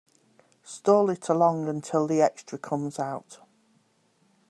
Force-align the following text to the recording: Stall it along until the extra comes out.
Stall 0.63 1.11
it 1.11 1.29
along 1.29 1.67
until 1.69 2.07
the 2.07 2.23
extra 2.23 2.57
comes 2.57 2.97
out. 2.97 3.37